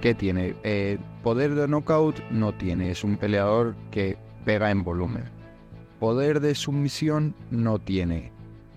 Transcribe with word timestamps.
¿qué 0.00 0.14
tiene? 0.14 0.54
Eh, 0.62 0.98
poder 1.22 1.54
de 1.54 1.68
knockout 1.68 2.20
no 2.30 2.52
tiene, 2.52 2.90
es 2.90 3.04
un 3.04 3.16
peleador 3.16 3.74
que 3.90 4.16
pega 4.44 4.70
en 4.70 4.84
volumen. 4.84 5.24
Poder 6.00 6.40
de 6.40 6.54
sumisión 6.54 7.34
no 7.50 7.78
tiene, 7.78 8.30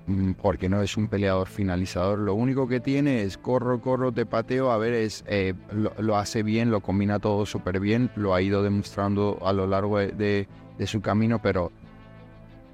mm, 0.07 0.31
porque 0.33 0.69
no 0.69 0.81
es 0.81 0.97
un 0.97 1.07
peleador 1.07 1.47
finalizador. 1.47 2.19
Lo 2.19 2.33
único 2.33 2.67
que 2.67 2.79
tiene 2.79 3.23
es 3.23 3.37
corro, 3.37 3.79
corro, 3.81 4.11
te 4.11 4.25
pateo. 4.25 4.71
A 4.71 4.77
ver, 4.77 4.93
es, 4.93 5.23
eh, 5.27 5.53
lo, 5.99 6.17
hace 6.17 6.43
bien, 6.43 6.71
lo 6.71 6.81
combina 6.81 7.19
todo 7.19 7.45
súper 7.45 7.79
bien, 7.79 8.09
lo 8.15 8.33
ha 8.33 8.41
ido 8.41 8.63
demostrando 8.63 9.39
a 9.43 9.53
lo 9.53 9.67
largo 9.67 9.99
de, 9.99 10.47
de 10.77 10.87
su 10.87 11.01
camino, 11.01 11.41
pero 11.41 11.71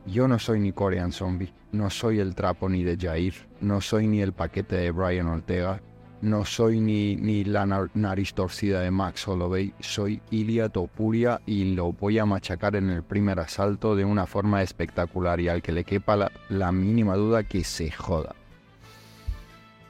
yo 0.05 0.27
no 0.27 0.39
soy 0.39 0.61
ni 0.61 0.71
Korean 0.71 1.11
Zombie, 1.11 1.53
no 1.73 1.89
soy 1.89 2.19
el 2.19 2.33
trapo 2.33 2.69
ni 2.69 2.83
de 2.83 2.97
Jair, 2.97 3.33
no 3.59 3.81
soy 3.81 4.07
ni 4.07 4.21
el 4.21 4.31
paquete 4.31 4.77
de 4.77 4.91
Brian 4.91 5.27
Ortega, 5.27 5.81
no 6.21 6.45
soy 6.45 6.79
ni, 6.79 7.15
ni 7.15 7.43
la 7.43 7.65
nariz 7.93 8.33
torcida 8.33 8.81
de 8.81 8.91
Max 8.91 9.27
Holloway, 9.27 9.73
soy 9.79 10.21
Ilia 10.31 10.69
Topuria 10.69 11.41
y 11.45 11.75
lo 11.75 11.91
voy 11.91 12.17
a 12.17 12.25
machacar 12.25 12.75
en 12.75 12.89
el 12.89 13.03
primer 13.03 13.39
asalto 13.39 13.95
de 13.95 14.05
una 14.05 14.25
forma 14.25 14.63
espectacular 14.63 15.39
y 15.39 15.49
al 15.49 15.61
que 15.61 15.71
le 15.71 15.83
quepa 15.83 16.31
la, 16.49 16.71
mínima 16.71 17.15
duda 17.15 17.43
que 17.43 17.63
se 17.63 17.91
joda. 17.91 18.35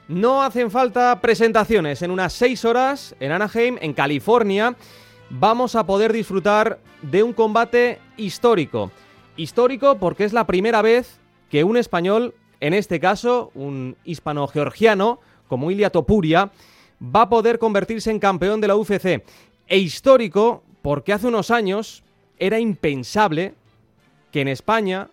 No 0.06 0.42
hacen 0.42 0.70
falta 0.70 1.20
presentaciones. 1.20 2.02
En 2.02 2.10
unas 2.10 2.32
seis 2.32 2.64
horas, 2.64 3.14
en 3.20 3.32
Anaheim, 3.32 3.76
en 3.80 3.92
California, 3.92 4.74
vamos 5.30 5.76
a 5.76 5.84
poder 5.84 6.12
disfrutar 6.12 6.78
de 7.02 7.22
un 7.22 7.32
combate 7.32 7.98
histórico. 8.16 8.90
Histórico 9.36 9.98
porque 9.98 10.24
es 10.24 10.32
la 10.32 10.46
primera 10.46 10.82
vez 10.82 11.20
que 11.50 11.64
un 11.64 11.76
español, 11.76 12.34
en 12.60 12.74
este 12.74 13.00
caso 13.00 13.50
un 13.54 13.96
hispano-georgiano, 14.04 15.20
como 15.48 15.70
Ilia 15.70 15.90
Topuria, 15.90 16.50
va 17.02 17.22
a 17.22 17.28
poder 17.28 17.58
convertirse 17.58 18.10
en 18.10 18.18
campeón 18.18 18.60
de 18.60 18.68
la 18.68 18.76
UFC. 18.76 19.24
E 19.66 19.78
histórico 19.78 20.62
porque 20.82 21.12
hace 21.12 21.26
unos 21.26 21.50
años 21.50 22.02
era 22.38 22.58
impensable 22.60 23.54
que 24.32 24.40
en 24.40 24.48
España 24.48 25.08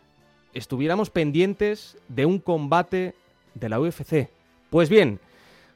estuviéramos 0.53 1.09
pendientes 1.09 1.97
de 2.07 2.25
un 2.25 2.39
combate 2.39 3.13
de 3.53 3.69
la 3.69 3.79
UFC. 3.79 4.29
Pues 4.69 4.89
bien, 4.89 5.19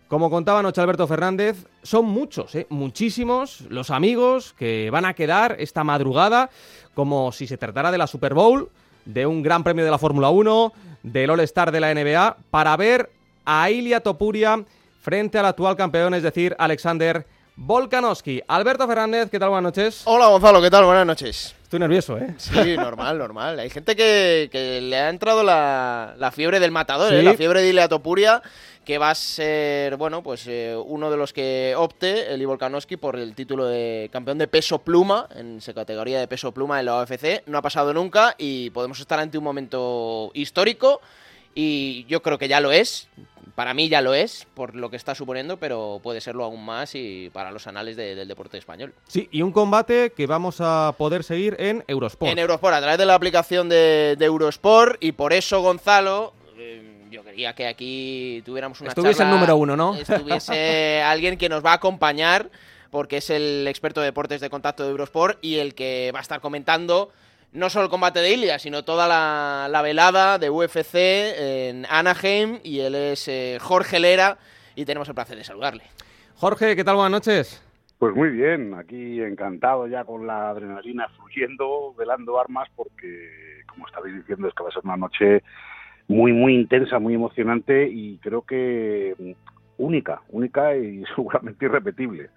como 0.07 0.29
contaba 0.29 0.59
anoche 0.59 0.81
Alberto 0.81 1.07
Fernández, 1.07 1.67
son 1.83 2.05
muchos, 2.05 2.55
¿eh? 2.55 2.65
muchísimos 2.69 3.61
los 3.69 3.91
amigos 3.91 4.53
que 4.57 4.89
van 4.89 5.05
a 5.05 5.13
quedar 5.13 5.57
esta 5.59 5.83
madrugada 5.83 6.49
como 6.95 7.31
si 7.31 7.45
se 7.45 7.57
tratara 7.57 7.91
de 7.91 7.97
la 7.97 8.07
Super 8.07 8.33
Bowl, 8.33 8.69
de 9.05 9.25
un 9.25 9.43
gran 9.43 9.63
premio 9.63 9.85
de 9.85 9.91
la 9.91 9.97
Fórmula 9.97 10.29
1, 10.29 10.73
del 11.03 11.29
All-Star 11.29 11.71
de 11.71 11.79
la 11.79 11.93
NBA, 11.93 12.37
para 12.49 12.75
ver 12.75 13.11
a 13.51 13.71
Ilia 13.71 13.99
Topuria 13.99 14.63
frente 15.01 15.39
al 15.39 15.45
actual 15.47 15.75
campeón, 15.75 16.13
es 16.13 16.21
decir, 16.21 16.55
Alexander 16.59 17.25
Volkanovski. 17.55 18.43
Alberto 18.47 18.87
Fernández, 18.87 19.31
¿qué 19.31 19.39
tal? 19.39 19.49
Buenas 19.49 19.75
noches. 19.75 20.01
Hola 20.05 20.27
Gonzalo, 20.27 20.61
¿qué 20.61 20.69
tal? 20.69 20.85
Buenas 20.85 21.07
noches. 21.07 21.55
Estoy 21.63 21.79
nervioso, 21.79 22.15
¿eh? 22.19 22.35
Sí, 22.37 22.77
normal, 22.77 23.17
normal. 23.17 23.57
Hay 23.57 23.71
gente 23.71 23.95
que, 23.95 24.79
le 24.83 24.95
ha 24.95 25.09
entrado 25.09 25.43
la, 25.43 26.31
fiebre 26.31 26.59
del 26.59 26.69
matador, 26.69 27.11
¿eh? 27.11 27.23
la 27.23 27.33
fiebre 27.33 27.61
de 27.61 27.69
Ilia 27.69 27.89
Topuria 27.89 28.43
que 28.85 28.99
va 28.99 29.11
a 29.11 29.15
ser, 29.15 29.97
bueno, 29.97 30.21
pues 30.21 30.45
eh, 30.47 30.75
uno 30.85 31.09
de 31.11 31.17
los 31.17 31.33
que 31.33 31.73
opte, 31.75 32.31
el 32.33 32.45
Volkanovski, 32.45 32.97
por 32.97 33.15
el 33.17 33.35
título 33.35 33.65
de 33.65 34.09
campeón 34.11 34.37
de 34.37 34.47
peso 34.47 34.79
pluma, 34.79 35.27
en 35.35 35.59
su 35.61 35.73
categoría 35.73 36.19
de 36.19 36.27
peso 36.27 36.51
pluma 36.51 36.79
en 36.79 36.85
la 36.85 36.95
OFC. 36.97 37.43
No 37.47 37.57
ha 37.57 37.61
pasado 37.63 37.93
nunca 37.93 38.35
y 38.37 38.69
podemos 38.69 38.99
estar 38.99 39.19
ante 39.19 39.37
un 39.37 39.43
momento 39.43 40.31
histórico 40.33 41.01
y 41.61 42.05
yo 42.05 42.21
creo 42.21 42.37
que 42.37 42.47
ya 42.47 42.61
lo 42.61 42.71
es. 42.71 43.09
Para 43.55 43.73
mí 43.73 43.89
ya 43.89 44.01
lo 44.01 44.13
es, 44.13 44.47
por 44.53 44.75
lo 44.75 44.89
que 44.89 44.95
está 44.95 45.13
suponiendo, 45.13 45.57
pero 45.57 45.99
puede 46.01 46.21
serlo 46.21 46.45
aún 46.45 46.63
más 46.63 46.95
y 46.95 47.29
para 47.33 47.51
los 47.51 47.67
anales 47.67 47.97
del 47.97 48.25
deporte 48.25 48.57
español. 48.57 48.93
Sí, 49.05 49.27
y 49.29 49.41
un 49.41 49.51
combate 49.51 50.13
que 50.15 50.25
vamos 50.25 50.61
a 50.61 50.95
poder 50.97 51.25
seguir 51.25 51.57
en 51.59 51.83
Eurosport. 51.85 52.31
En 52.31 52.39
Eurosport, 52.39 52.75
a 52.75 52.79
través 52.79 52.97
de 52.97 53.05
la 53.05 53.15
aplicación 53.15 53.67
de, 53.67 54.15
de 54.17 54.25
Eurosport, 54.25 55.03
y 55.03 55.11
por 55.11 55.33
eso, 55.33 55.61
Gonzalo, 55.61 56.33
yo 57.11 57.21
quería 57.25 57.53
que 57.53 57.67
aquí 57.67 58.41
tuviéramos 58.45 58.79
una 58.79 58.91
Estuviese 58.91 59.23
el 59.23 59.29
número 59.29 59.57
uno, 59.57 59.75
¿no? 59.75 59.95
Estuviese 59.99 61.01
alguien 61.01 61.37
que 61.37 61.49
nos 61.49 61.65
va 61.65 61.71
a 61.71 61.75
acompañar, 61.75 62.49
porque 62.91 63.17
es 63.17 63.29
el 63.29 63.67
experto 63.67 63.99
de 63.99 64.05
deportes 64.05 64.39
de 64.39 64.49
contacto 64.49 64.83
de 64.83 64.91
Eurosport 64.91 65.37
y 65.41 65.55
el 65.55 65.75
que 65.75 66.11
va 66.13 66.19
a 66.19 66.21
estar 66.21 66.39
comentando 66.39 67.11
no 67.51 67.69
solo 67.69 67.85
el 67.85 67.91
combate 67.91 68.19
de 68.19 68.33
Ilia, 68.33 68.59
sino 68.59 68.83
toda 68.83 69.07
la, 69.07 69.81
velada 69.81 70.37
de 70.37 70.49
UFC 70.49 70.95
en 70.95 71.85
Anaheim. 71.89 72.59
Y 72.63 72.79
él 72.79 72.95
es 72.95 73.27
eh, 73.27 73.57
Jorge 73.59 73.99
Lera 73.99 74.37
y 74.75 74.85
tenemos 74.85 75.07
el 75.09 75.15
placer 75.15 75.37
de 75.37 75.43
saludarle. 75.43 75.83
Jorge, 76.35 76.75
¿qué 76.75 76.83
tal? 76.83 76.95
Buenas 76.95 77.11
noches. 77.11 77.65
Pues 77.97 78.15
muy 78.15 78.29
bien, 78.29 78.73
aquí 78.75 79.21
encantado 79.21 79.85
ya 79.87 80.05
con 80.05 80.25
la 80.25 80.51
adrenalina 80.51 81.09
fluyendo, 81.17 81.93
velando 81.97 82.39
armas, 82.39 82.69
porque 82.73 83.61
como 83.67 83.85
estabais 83.87 84.15
diciendo 84.15 84.47
es 84.47 84.53
que 84.53 84.63
va 84.63 84.69
a 84.69 84.71
ser 84.71 84.85
una 84.85 84.95
noche 84.95 85.43
muy, 86.07 86.31
muy 86.31 86.55
intensa, 86.55 86.97
muy 86.97 87.13
emocionante 87.13 87.89
y 87.89 88.17
creo 88.19 88.43
que 88.43 89.15
mm, 89.19 89.31
única, 89.79 90.21
única 90.29 90.77
y 90.77 91.03
seguramente 91.15 91.65
irrepetible. 91.65 92.29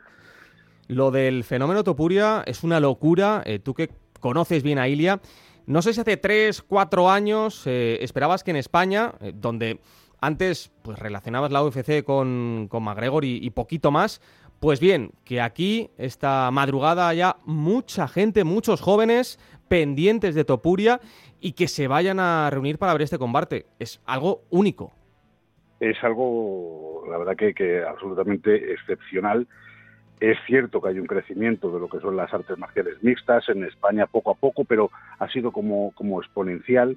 Lo 0.88 1.12
del 1.12 1.44
fenómeno 1.44 1.84
Topuria 1.84 2.42
es 2.44 2.64
una 2.64 2.80
locura. 2.80 3.42
Eh, 3.46 3.60
tú 3.60 3.72
que 3.72 3.88
conoces 4.22 4.62
bien 4.62 4.78
a 4.78 4.88
Ilia, 4.88 5.20
no 5.66 5.82
sé 5.82 5.92
si 5.92 6.00
hace 6.00 6.16
tres, 6.16 6.62
cuatro 6.62 7.10
años 7.10 7.66
eh, 7.66 7.98
esperabas 8.00 8.42
que 8.42 8.52
en 8.52 8.56
España, 8.56 9.12
eh, 9.20 9.32
donde 9.34 9.80
antes 10.20 10.72
pues 10.82 10.98
relacionabas 10.98 11.52
la 11.52 11.62
UFC 11.62 12.02
con, 12.04 12.68
con 12.70 12.84
y, 13.22 13.44
y, 13.44 13.50
poquito 13.50 13.90
más, 13.90 14.22
pues 14.60 14.80
bien, 14.80 15.10
que 15.24 15.40
aquí 15.40 15.90
esta 15.98 16.50
madrugada 16.50 17.08
haya 17.08 17.36
mucha 17.44 18.08
gente, 18.08 18.44
muchos 18.44 18.80
jóvenes 18.80 19.38
pendientes 19.68 20.34
de 20.34 20.44
Topuria 20.44 21.00
y 21.40 21.52
que 21.52 21.66
se 21.66 21.88
vayan 21.88 22.20
a 22.20 22.48
reunir 22.50 22.78
para 22.78 22.92
ver 22.92 23.02
este 23.02 23.18
combate. 23.18 23.66
Es 23.78 24.00
algo 24.06 24.42
único. 24.50 24.92
Es 25.80 25.96
algo, 26.04 27.04
la 27.10 27.18
verdad, 27.18 27.34
que, 27.36 27.82
absolutamente 27.82 28.72
excepcional. 28.72 29.48
Es 30.22 30.38
cierto 30.46 30.80
que 30.80 30.90
hay 30.90 31.00
un 31.00 31.08
crecimiento 31.08 31.72
de 31.72 31.80
lo 31.80 31.88
que 31.88 31.98
son 31.98 32.16
las 32.16 32.32
artes 32.32 32.56
marciales 32.56 33.02
mixtas 33.02 33.48
en 33.48 33.64
España 33.64 34.06
poco 34.06 34.30
a 34.30 34.34
poco, 34.34 34.62
pero 34.62 34.88
ha 35.18 35.28
sido 35.28 35.50
como, 35.50 35.90
como 35.96 36.22
exponencial 36.22 36.96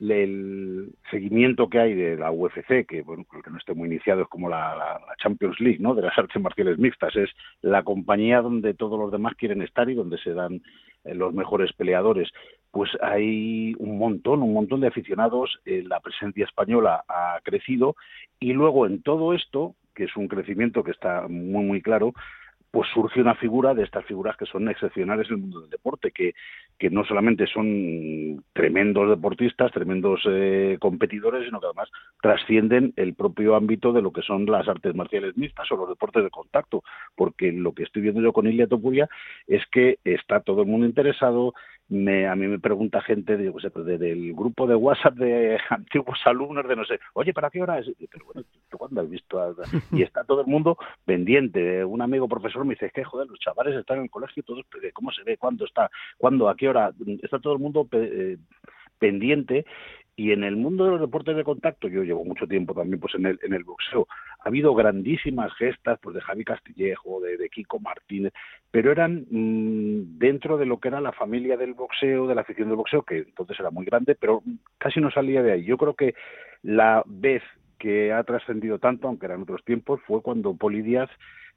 el 0.00 0.92
seguimiento 1.08 1.68
que 1.68 1.78
hay 1.78 1.94
de 1.94 2.16
la 2.16 2.32
UFC, 2.32 2.84
que 2.84 3.02
bueno, 3.02 3.24
que 3.30 3.48
no 3.48 3.58
esté 3.58 3.74
muy 3.74 3.86
iniciado 3.86 4.22
es 4.22 4.28
como 4.28 4.48
la, 4.48 5.00
Champions 5.22 5.60
League, 5.60 5.78
¿no? 5.78 5.94
De 5.94 6.02
las 6.02 6.18
artes 6.18 6.42
marciales 6.42 6.76
mixtas, 6.76 7.14
es 7.14 7.30
la 7.62 7.84
compañía 7.84 8.40
donde 8.40 8.74
todos 8.74 8.98
los 8.98 9.12
demás 9.12 9.36
quieren 9.36 9.62
estar 9.62 9.88
y 9.88 9.94
donde 9.94 10.18
se 10.18 10.34
dan 10.34 10.60
eh, 11.04 11.14
los 11.14 11.32
mejores 11.32 11.72
peleadores 11.74 12.28
pues 12.72 12.90
hay 13.00 13.76
un 13.78 13.98
montón, 13.98 14.42
un 14.42 14.52
montón 14.52 14.80
de 14.80 14.88
aficionados, 14.88 15.60
eh, 15.64 15.84
la 15.86 16.00
presencia 16.00 16.44
española 16.44 17.04
ha 17.06 17.38
crecido 17.44 17.94
y 18.40 18.52
luego 18.52 18.86
en 18.86 19.00
todo 19.00 19.32
esto, 19.32 19.76
que 19.94 20.04
es 20.04 20.16
un 20.16 20.26
crecimiento 20.26 20.82
que 20.82 20.90
está 20.90 21.28
muy 21.28 21.62
muy 21.62 21.80
claro, 21.80 22.14
pues 22.74 22.88
surge 22.92 23.20
una 23.20 23.36
figura 23.36 23.72
de 23.72 23.84
estas 23.84 24.04
figuras 24.04 24.36
que 24.36 24.46
son 24.46 24.68
excepcionales 24.68 25.28
en 25.28 25.36
el 25.36 25.40
mundo 25.42 25.60
del 25.60 25.70
deporte, 25.70 26.10
que, 26.10 26.34
que 26.76 26.90
no 26.90 27.04
solamente 27.04 27.46
son 27.46 28.42
tremendos 28.52 29.08
deportistas, 29.10 29.70
tremendos 29.70 30.22
eh, 30.28 30.76
competidores, 30.80 31.44
sino 31.44 31.60
que 31.60 31.66
además 31.66 31.88
trascienden 32.20 32.92
el 32.96 33.14
propio 33.14 33.54
ámbito 33.54 33.92
de 33.92 34.02
lo 34.02 34.12
que 34.12 34.22
son 34.22 34.46
las 34.46 34.66
artes 34.66 34.92
marciales 34.92 35.36
mixtas 35.36 35.70
o 35.70 35.76
los 35.76 35.88
deportes 35.88 36.24
de 36.24 36.30
contacto, 36.30 36.82
porque 37.14 37.52
lo 37.52 37.74
que 37.74 37.84
estoy 37.84 38.02
viendo 38.02 38.20
yo 38.20 38.32
con 38.32 38.48
Ilia 38.48 38.66
Topuria 38.66 39.08
es 39.46 39.62
que 39.70 40.00
está 40.02 40.40
todo 40.40 40.62
el 40.62 40.68
mundo 40.68 40.84
interesado, 40.84 41.54
me, 41.88 42.26
a 42.26 42.34
mí 42.34 42.46
me 42.46 42.58
pregunta 42.58 43.02
gente 43.02 43.36
de, 43.36 43.52
pues, 43.52 43.64
del 43.84 44.32
grupo 44.32 44.66
de 44.66 44.74
WhatsApp 44.74 45.14
de 45.14 45.58
antiguos 45.70 46.18
alumnos 46.24 46.66
de 46.66 46.76
no 46.76 46.84
sé, 46.84 46.98
oye, 47.12 47.32
¿para 47.32 47.50
qué 47.50 47.62
hora 47.62 47.78
es? 47.78 47.86
Pero 48.10 48.24
bueno, 48.26 48.42
¿tú 48.70 48.78
cuándo 48.78 49.00
has 49.00 49.10
visto? 49.10 49.56
Y 49.92 50.02
está 50.02 50.24
todo 50.24 50.40
el 50.40 50.46
mundo 50.46 50.76
pendiente. 51.04 51.84
Un 51.84 52.02
amigo 52.02 52.28
profesor 52.28 52.64
me 52.64 52.74
dice, 52.74 52.86
es 52.86 52.92
que 52.92 53.04
joder, 53.04 53.28
los 53.28 53.38
chavales 53.38 53.76
están 53.76 53.98
en 53.98 54.04
el 54.04 54.10
colegio, 54.10 54.42
todos, 54.42 54.64
¿cómo 54.92 55.12
se 55.12 55.22
ve? 55.22 55.36
¿Cuándo 55.36 55.64
está? 55.64 55.90
¿Cuándo? 56.16 56.48
¿A 56.48 56.56
qué 56.56 56.68
hora? 56.68 56.92
Está 57.22 57.38
todo 57.38 57.52
el 57.52 57.58
mundo 57.58 57.86
eh, 57.92 58.38
pendiente 58.98 59.64
y 60.16 60.30
en 60.30 60.44
el 60.44 60.56
mundo 60.56 60.84
de 60.84 60.92
los 60.92 61.00
deportes 61.00 61.36
de 61.36 61.42
contacto, 61.42 61.88
yo 61.88 62.04
llevo 62.04 62.24
mucho 62.24 62.46
tiempo 62.46 62.72
también 62.72 63.00
pues 63.00 63.14
en 63.16 63.26
el, 63.26 63.38
en 63.42 63.52
el 63.52 63.64
boxeo, 63.64 64.06
ha 64.44 64.48
habido 64.48 64.74
grandísimas 64.74 65.52
gestas 65.54 65.98
pues 66.02 66.14
de 66.14 66.20
Javi 66.20 66.44
Castillejo, 66.44 67.20
de, 67.20 67.48
Kiko 67.48 67.80
Martínez, 67.80 68.32
pero 68.70 68.92
eran 68.92 69.24
mm, 69.30 70.18
dentro 70.18 70.58
de 70.58 70.66
lo 70.66 70.78
que 70.78 70.88
era 70.88 71.00
la 71.00 71.12
familia 71.12 71.56
del 71.56 71.72
boxeo, 71.72 72.26
de 72.26 72.34
la 72.34 72.42
afición 72.42 72.68
del 72.68 72.76
boxeo, 72.76 73.02
que 73.02 73.18
entonces 73.18 73.58
era 73.58 73.70
muy 73.70 73.86
grande, 73.86 74.14
pero 74.14 74.42
casi 74.76 75.00
no 75.00 75.10
salía 75.10 75.42
de 75.42 75.52
ahí. 75.52 75.64
Yo 75.64 75.78
creo 75.78 75.94
que 75.94 76.14
la 76.62 77.02
vez 77.06 77.42
que 77.78 78.12
ha 78.12 78.22
trascendido 78.24 78.78
tanto, 78.78 79.08
aunque 79.08 79.26
eran 79.26 79.42
otros 79.42 79.64
tiempos, 79.64 80.00
fue 80.06 80.20
cuando 80.20 80.54
Poli 80.54 80.82
Díaz 80.82 81.08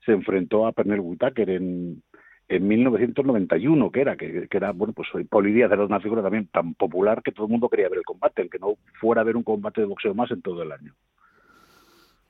se 0.06 0.14
enfrentó 0.14 0.66
a 0.66 0.72
Pernell 0.72 1.02
Whitaker 1.02 1.50
en, 1.50 2.02
en 2.48 2.68
1991, 2.68 3.92
que 3.92 4.00
era, 4.00 4.16
que, 4.16 4.48
era, 4.50 4.72
bueno, 4.72 4.94
pues 4.94 5.10
Poli 5.30 5.52
Díaz 5.52 5.72
era 5.72 5.84
una 5.84 6.00
figura 6.00 6.22
también 6.22 6.48
tan 6.48 6.74
popular 6.74 7.22
que 7.22 7.34
todo 7.34 7.48
el 7.48 7.52
mundo 7.52 7.68
quería 7.68 7.90
ver 7.90 8.00
el 8.00 8.06
combate, 8.06 8.44
el 8.44 8.50
que 8.50 8.60
no 8.60 8.76
fuera 9.02 9.22
a 9.22 9.26
ver 9.26 9.36
un 9.36 9.44
combate 9.44 9.82
de 9.82 9.88
boxeo 9.88 10.14
más 10.14 10.32
en 10.32 10.42
todo 10.42 10.64
el 10.64 10.72
año. 10.72 10.94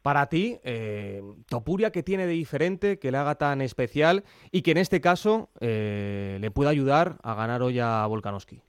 Para 0.07 0.27
ti, 0.27 0.56
eh, 0.63 1.21
Topuria, 1.50 1.92
¿qué 1.92 2.01
tiene 2.01 2.27
de 2.27 2.31
diferente, 2.31 2.98
que 2.98 3.12
le 3.12 3.18
haga 3.18 3.36
tan 3.36 3.59
especial 3.59 4.24
y 4.54 4.62
que 4.62 4.71
en 4.71 4.77
este 4.77 5.01
caso 5.01 5.50
eh, 5.59 6.38
le 6.39 6.50
pueda 6.50 6.69
ayudar 6.69 7.18
a 7.24 7.36
ganar 7.36 7.62
hoy 7.62 7.80
a 7.80 8.06
Volkanovski? 8.07 8.62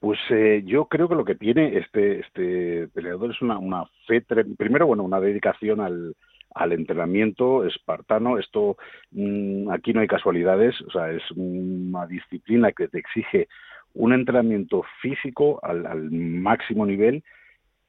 Pues 0.00 0.18
eh, 0.30 0.62
yo 0.64 0.86
creo 0.86 1.06
que 1.06 1.16
lo 1.16 1.26
que 1.26 1.34
tiene 1.34 1.76
este, 1.76 2.20
este 2.20 2.88
peleador 2.94 3.32
es 3.32 3.42
una, 3.42 3.58
una 3.58 3.84
fe, 4.06 4.22
primero, 4.56 4.86
bueno, 4.86 5.02
una 5.02 5.20
dedicación 5.20 5.82
al, 5.82 6.16
al 6.54 6.72
entrenamiento 6.72 7.66
espartano. 7.66 8.38
Esto 8.38 8.78
mm, 9.10 9.68
aquí 9.70 9.92
no 9.92 10.00
hay 10.00 10.06
casualidades, 10.06 10.80
o 10.80 10.90
sea, 10.92 11.10
es 11.10 11.30
una 11.36 12.06
disciplina 12.06 12.72
que 12.72 12.88
te 12.88 13.00
exige 13.00 13.48
un 13.92 14.14
entrenamiento 14.14 14.82
físico 15.02 15.60
al, 15.62 15.84
al 15.84 16.10
máximo 16.10 16.86
nivel, 16.86 17.22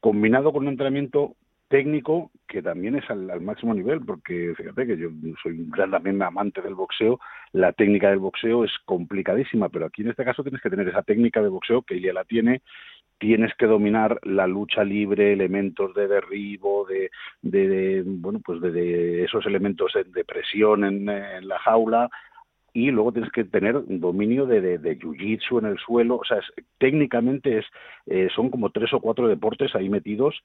combinado 0.00 0.52
con 0.52 0.64
un 0.64 0.68
entrenamiento 0.68 1.36
técnico 1.68 2.30
que 2.46 2.62
también 2.62 2.96
es 2.96 3.08
al, 3.10 3.40
máximo 3.40 3.74
nivel, 3.74 4.00
porque 4.00 4.54
fíjate 4.56 4.86
que 4.86 4.96
yo 4.96 5.08
soy 5.42 5.52
un 5.52 5.70
gran 5.70 5.90
también 5.90 6.22
amante 6.22 6.60
del 6.62 6.74
boxeo, 6.74 7.18
la 7.52 7.72
técnica 7.72 8.10
del 8.10 8.18
boxeo 8.18 8.64
es 8.64 8.72
complicadísima, 8.84 9.68
pero 9.68 9.86
aquí 9.86 10.02
en 10.02 10.10
este 10.10 10.24
caso 10.24 10.42
tienes 10.42 10.60
que 10.60 10.70
tener 10.70 10.88
esa 10.88 11.02
técnica 11.02 11.42
de 11.42 11.48
boxeo 11.48 11.82
que 11.82 11.96
ella 11.96 12.12
la 12.12 12.24
tiene, 12.24 12.62
tienes 13.18 13.54
que 13.54 13.66
dominar 13.66 14.18
la 14.22 14.46
lucha 14.46 14.84
libre, 14.84 15.32
elementos 15.32 15.94
de 15.94 16.08
derribo, 16.08 16.86
de, 16.86 17.10
de, 17.42 18.02
bueno, 18.04 18.40
pues 18.44 18.60
de, 18.60 19.24
esos 19.24 19.46
elementos 19.46 19.92
de, 19.94 20.24
presión 20.24 20.84
en, 20.84 21.06
la 21.48 21.58
jaula, 21.60 22.10
y 22.72 22.90
luego 22.90 23.12
tienes 23.12 23.30
que 23.30 23.44
tener 23.44 23.80
dominio 23.86 24.46
de, 24.46 24.78
de, 24.78 24.98
jiu-jitsu 24.98 25.60
en 25.60 25.66
el 25.66 25.78
suelo, 25.78 26.16
o 26.16 26.24
sea, 26.24 26.40
técnicamente 26.78 27.58
es, 27.58 27.66
eh, 28.06 28.28
son 28.34 28.50
como 28.50 28.70
tres 28.70 28.92
o 28.92 29.00
cuatro 29.00 29.28
deportes 29.28 29.74
ahí 29.74 29.88
metidos 29.88 30.42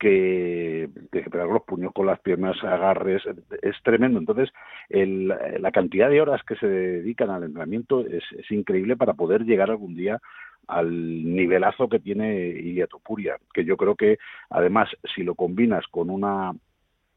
que, 0.00 0.88
que 1.12 1.30
pegar 1.30 1.46
los 1.46 1.62
puños 1.62 1.92
con 1.92 2.06
las 2.06 2.18
piernas, 2.20 2.56
agarres, 2.64 3.22
es 3.62 3.76
tremendo. 3.84 4.18
Entonces, 4.18 4.48
el, 4.88 5.28
la 5.28 5.70
cantidad 5.70 6.08
de 6.08 6.22
horas 6.22 6.42
que 6.42 6.56
se 6.56 6.66
dedican 6.66 7.28
al 7.30 7.44
entrenamiento 7.44 8.00
es, 8.06 8.24
increíble 8.50 8.96
para 8.96 9.12
poder 9.12 9.44
llegar 9.44 9.70
algún 9.70 9.94
día 9.94 10.18
al 10.66 10.88
nivelazo 10.90 11.88
que 11.88 11.98
tiene 11.98 12.34
Ilia 12.34 12.86
Topuria, 12.86 13.36
que 13.52 13.64
yo 13.64 13.76
creo 13.76 13.94
que 13.94 14.18
además 14.48 14.88
si 15.14 15.22
lo 15.22 15.34
combinas 15.34 15.84
con 15.88 16.10
una 16.10 16.52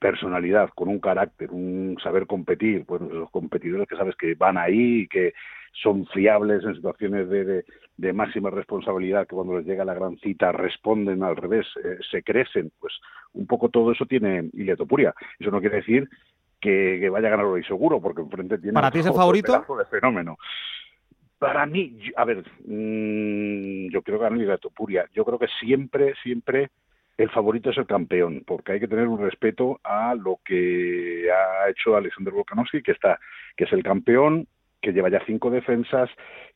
personalidad, 0.03 0.69
con 0.75 0.89
un 0.89 1.00
carácter, 1.00 1.50
un 1.51 1.97
saber 2.03 2.27
competir, 2.27 2.83
pues 2.85 3.00
los 3.01 3.31
competidores 3.31 3.88
que 3.88 3.95
sabes 3.95 4.17
que 4.17 4.35
van 4.35 4.57
ahí 4.57 5.03
y 5.03 5.07
que 5.07 5.33
son 5.81 6.05
fiables 6.07 6.61
en 6.65 6.75
situaciones 6.75 7.29
de, 7.29 7.63
de, 7.95 8.13
máxima 8.13 8.50
responsabilidad, 8.50 9.25
que 9.25 9.33
cuando 9.33 9.57
les 9.57 9.65
llega 9.65 9.85
la 9.85 9.94
gran 9.94 10.17
cita 10.17 10.51
responden 10.51 11.23
al 11.23 11.38
revés, 11.38 11.67
eh, 11.85 12.00
se 12.11 12.21
crecen, 12.21 12.73
pues 12.81 12.94
un 13.31 13.47
poco 13.47 13.69
todo 13.69 13.94
eso 13.94 14.05
tiene 14.05 14.50
Ilia 14.51 14.75
Topuria. 14.75 15.15
Eso 15.39 15.51
no 15.51 15.61
quiere 15.61 15.77
decir 15.77 16.09
que, 16.59 17.09
vaya 17.09 17.29
a 17.29 17.31
ganar 17.31 17.45
hoy 17.45 17.63
seguro, 17.63 18.01
porque 18.01 18.23
enfrente 18.23 18.57
tiene 18.57 18.73
¿Para 18.73 18.91
ti 18.91 18.99
es 18.99 19.06
el 19.06 19.13
favorito? 19.13 19.53
de 19.53 19.85
fenómeno. 19.85 20.38
Para 21.39 21.65
mí, 21.65 21.97
a 22.17 22.25
ver, 22.25 22.44
mmm, 22.65 23.88
yo 23.88 24.01
creo 24.01 24.17
que 24.17 24.23
ganar 24.23 24.38
Ilia 24.38 24.57
Topuria. 24.57 25.06
Yo 25.13 25.23
creo 25.23 25.39
que 25.39 25.47
siempre, 25.61 26.13
siempre 26.21 26.71
el 27.18 27.30
favorito 27.30 27.69
es 27.69 27.77
el 27.77 27.86
campeón, 27.86 28.44
porque 28.45 28.74
hay 28.74 28.80
que 28.80 28.88
tener 28.88 29.07
un 29.07 29.19
respeto 29.19 29.80
a 29.83 30.15
lo 30.15 30.39
que 30.44 31.30
ha 31.31 31.69
hecho 31.69 31.95
Alexander 31.95 32.33
Volkanovski, 32.33 32.81
que 32.81 32.92
está, 32.92 33.19
que 33.56 33.65
es 33.65 33.74
el 33.74 33.83
campeón, 33.83 34.48
que 34.81 34.92
lleva 34.92 35.10
ya 35.10 35.24
cinco 35.25 35.50
defensas, 35.50 36.10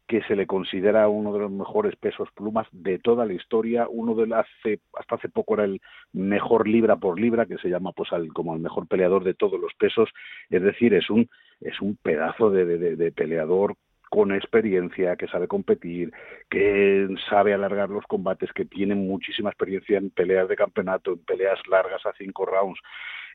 que 0.08 0.22
se 0.24 0.36
le 0.36 0.48
considera 0.48 1.08
uno 1.10 1.34
de 1.34 1.40
los 1.40 1.52
mejores 1.52 1.96
pesos 1.96 2.30
plumas 2.34 2.68
de 2.72 2.98
toda 2.98 3.26
la 3.26 3.34
historia, 3.34 3.88
uno 3.90 4.16
de 4.16 4.34
hace 4.36 4.80
hasta 4.94 5.16
hace 5.16 5.30
poco 5.30 5.54
era 5.54 5.66
el 5.66 5.82
mejor 6.14 6.68
libra 6.68 6.96
por 6.96 7.20
libra, 7.20 7.46
que 7.46 7.58
se 7.58 7.70
llama 7.70 7.92
pues 7.92 8.12
al, 8.12 8.34
como 8.34 8.54
el 8.54 8.62
mejor 8.62 8.88
peleador 8.88 9.24
de 9.24 9.34
todos 9.34 9.60
los 9.60 9.74
pesos, 9.76 10.10
es 10.50 10.62
decir, 10.62 10.94
es 10.94 11.10
un 11.10 11.30
es 11.62 11.82
un 11.82 11.98
pedazo 11.98 12.50
de, 12.50 12.66
de 12.96 13.12
peleador 13.12 13.76
con 14.18 14.32
experiencia, 14.32 15.16
que 15.16 15.28
sabe 15.28 15.48
competir, 15.48 16.12
que 16.50 17.08
sabe 17.30 17.54
alargar 17.54 17.92
los 17.92 18.04
combates, 18.08 18.52
que 18.52 18.66
tiene 18.66 18.96
muchísima 18.96 19.52
experiencia 19.52 20.00
en 20.00 20.10
peleas 20.10 20.50
de 20.50 20.56
campeonato, 20.56 21.12
en 21.12 21.20
peleas 21.20 21.60
largas 21.70 22.04
a 22.04 22.14
cinco 22.18 22.44
rounds. 22.48 22.80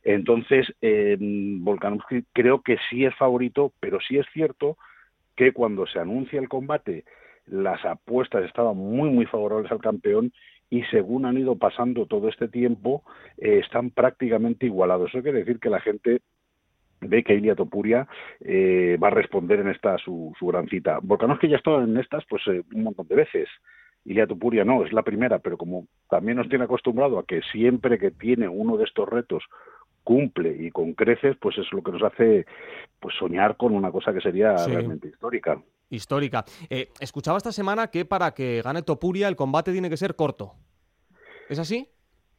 Entonces, 0.02 0.67
eh, 0.81 1.17
Volkanovski 1.20 2.25
creo 2.32 2.62
que 2.62 2.79
sí 2.90 3.05
es 3.05 3.14
favorito, 3.14 3.73
pero 3.79 4.00
sí 4.00 4.19
es 4.19 4.26
cierto 4.32 4.76
que 5.37 5.52
cuando 5.52 5.87
se 5.87 6.00
anuncia 6.00 6.40
el 6.40 6.49
combate, 6.49 7.05
las 7.46 7.84
apuestas 7.84 8.44
estaban 8.44 8.76
muy, 8.76 9.08
muy 9.08 9.26
favorables 9.26 9.70
al 9.70 9.81
campeón 9.81 10.32
y 10.69 10.82
según 10.87 11.26
han 11.26 11.38
ido 11.38 11.55
pasando 11.55 12.06
todo 12.06 12.29
este 12.29 12.49
tiempo, 12.49 13.05
eh, 13.38 13.61
están 13.62 13.90
prácticamente 13.90 14.67
igualados. 14.67 15.11
Eso 15.11 15.23
quiere 15.23 15.44
decir 15.44 15.61
que 15.61 15.70
la 15.70 15.81
gente 15.81 16.23
ve 17.03 17.23
que 17.23 17.35
Ilia 17.35 17.55
Topuria 17.55 18.07
eh, 18.41 18.97
va 19.03 19.09
a 19.09 19.11
responder 19.11 19.61
en 19.61 19.69
esta 19.69 19.99
su, 19.99 20.33
su 20.39 20.47
gran 20.47 20.69
cita. 20.69 21.01
que 21.41 21.49
ya 21.49 21.57
ha 21.57 21.59
estado 21.59 21.83
en 21.83 21.97
estas 21.99 22.25
pues 22.29 22.43
eh, 22.47 22.63
un 22.75 22.85
montón 22.85 23.09
de 23.09 23.17
veces. 23.17 23.49
Ilia 24.05 24.27
Topuria 24.27 24.65
no, 24.65 24.85
es 24.85 24.93
la 24.93 25.03
primera, 25.03 25.39
pero 25.39 25.57
como 25.57 25.87
también 26.09 26.37
nos 26.37 26.49
tiene 26.49 26.65
acostumbrado 26.65 27.19
a 27.19 27.27
que 27.27 27.41
siempre 27.53 27.99
que 27.99 28.11
tiene 28.11 28.49
uno 28.49 28.77
de 28.77 28.85
estos 28.85 29.09
retos 29.09 29.45
cumple 30.03 30.57
y 30.59 30.71
con 30.71 30.95
creces, 30.95 31.37
pues 31.41 31.57
es 31.59 31.73
lo 31.73 31.83
que 31.83 31.93
nos 31.93 32.03
hace 32.03 32.47
pues 32.99 33.15
soñar 33.17 33.57
con 33.57 33.75
una 33.75 33.93
cosa 33.93 34.13
que 34.13 34.21
sería 34.21 34.57
realmente 34.67 35.09
histórica. 35.09 35.61
Histórica. 35.91 36.45
Eh, 36.71 36.89
escuchaba 37.01 37.37
esta 37.37 37.53
semana 37.53 37.89
que 37.89 38.05
para 38.05 38.33
que 38.33 38.63
gane 38.63 38.83
Topuria 38.83 39.29
el 39.29 39.37
combate 39.37 39.73
tiene 39.73 39.91
que 39.91 39.97
ser 39.97 40.17
corto. 40.17 40.55
¿Es 41.49 41.59
así? 41.59 41.89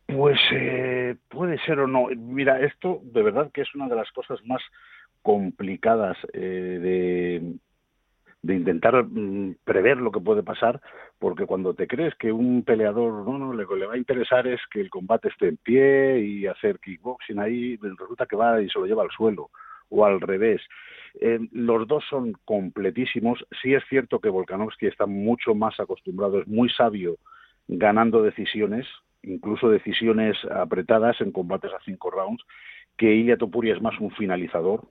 Pues 0.07 0.39
eh, 0.51 1.15
puede 1.29 1.57
ser 1.59 1.79
o 1.79 1.87
no. 1.87 2.07
Mira, 2.15 2.61
esto 2.61 3.01
de 3.03 3.23
verdad 3.23 3.51
que 3.51 3.61
es 3.61 3.75
una 3.75 3.87
de 3.87 3.95
las 3.95 4.11
cosas 4.11 4.39
más 4.45 4.61
complicadas 5.21 6.17
eh, 6.33 7.39
de, 8.41 8.53
intentar 8.53 9.05
mm, 9.05 9.55
prever 9.63 9.97
lo 9.97 10.11
que 10.11 10.19
puede 10.19 10.43
pasar, 10.43 10.81
porque 11.17 11.45
cuando 11.45 11.73
te 11.73 11.87
crees 11.87 12.13
que 12.15 12.31
un 12.31 12.63
peleador 12.63 13.25
no, 13.25 13.37
no, 13.37 13.53
le, 13.53 13.65
le, 13.65 13.85
va 13.85 13.93
a 13.93 13.97
interesar 13.97 14.45
es 14.47 14.59
que 14.69 14.81
el 14.81 14.89
combate 14.89 15.29
esté 15.29 15.47
en 15.47 15.57
pie 15.57 16.19
y 16.19 16.47
hacer 16.47 16.79
kickboxing 16.79 17.39
ahí, 17.39 17.77
resulta 17.77 18.25
que 18.25 18.35
va 18.35 18.61
y 18.61 18.69
se 18.69 18.79
lo 18.79 18.85
lleva 18.85 19.03
al 19.03 19.11
suelo, 19.11 19.49
o 19.89 20.05
al 20.05 20.19
revés. 20.19 20.61
Eh, 21.21 21.39
los 21.51 21.87
dos 21.87 22.03
son 22.09 22.33
completísimos. 22.45 23.45
Sí 23.61 23.73
es 23.73 23.83
cierto 23.87 24.19
que 24.19 24.29
Volkanovski 24.29 24.87
está 24.87 25.05
mucho 25.05 25.53
más 25.55 25.79
acostumbrado, 25.79 26.41
es 26.41 26.47
muy 26.47 26.69
sabio 26.69 27.17
ganando 27.67 28.21
decisiones, 28.21 28.85
incluso 29.23 29.69
decisiones 29.69 30.37
apretadas 30.51 31.19
en 31.21 31.31
combates 31.31 31.71
a 31.73 31.83
cinco 31.83 32.11
rounds, 32.11 32.43
que 32.97 33.13
Ilya 33.13 33.37
Topuria 33.37 33.73
es 33.73 33.81
más 33.81 33.99
un 33.99 34.11
finalizador, 34.11 34.85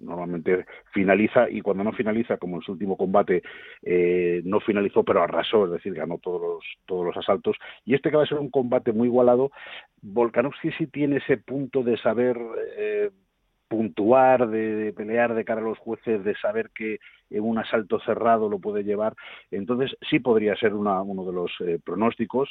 normalmente 0.00 0.66
finaliza 0.92 1.48
y 1.50 1.60
cuando 1.60 1.84
no 1.84 1.92
finaliza, 1.92 2.36
como 2.36 2.56
en 2.56 2.62
su 2.62 2.72
último 2.72 2.96
combate, 2.96 3.42
eh, 3.82 4.42
no 4.44 4.60
finalizó 4.60 5.04
pero 5.04 5.22
arrasó, 5.22 5.66
es 5.66 5.72
decir, 5.72 5.94
ganó 5.94 6.18
todos 6.18 6.40
los, 6.40 6.64
todos 6.86 7.06
los 7.06 7.16
asaltos. 7.16 7.56
Y 7.84 7.94
este 7.94 8.10
que 8.10 8.16
va 8.16 8.24
a 8.24 8.26
ser 8.26 8.38
un 8.38 8.50
combate 8.50 8.92
muy 8.92 9.08
igualado, 9.08 9.50
Volkanovski 10.00 10.72
sí 10.72 10.86
tiene 10.86 11.18
ese 11.18 11.36
punto 11.36 11.82
de 11.82 11.96
saber 11.98 12.38
eh, 12.76 13.10
puntuar, 13.68 14.48
de, 14.48 14.92
pelear 14.94 15.34
de 15.34 15.44
cara 15.44 15.60
a 15.60 15.64
los 15.64 15.78
jueces, 15.78 16.22
de 16.24 16.34
saber 16.36 16.70
que 16.74 16.98
en 17.30 17.42
un 17.42 17.58
asalto 17.58 18.00
cerrado 18.00 18.48
lo 18.48 18.58
puede 18.58 18.84
llevar. 18.84 19.14
Entonces 19.50 19.96
sí 20.10 20.18
podría 20.18 20.56
ser 20.56 20.74
una, 20.74 21.00
uno 21.00 21.24
de 21.24 21.32
los 21.32 21.50
eh, 21.60 21.78
pronósticos 21.82 22.50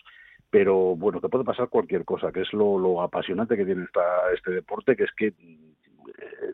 pero 0.51 0.97
bueno, 0.97 1.21
te 1.21 1.29
puede 1.29 1.45
pasar 1.45 1.69
cualquier 1.69 2.03
cosa, 2.03 2.31
que 2.31 2.41
es 2.41 2.51
lo, 2.51 3.01
apasionante 3.01 3.55
que 3.55 3.65
tiene 3.65 3.85
esta, 3.85 4.01
este 4.35 4.51
deporte, 4.51 4.97
que 4.97 5.05
es 5.05 5.11
que 5.17 5.27
eh, 5.27 5.33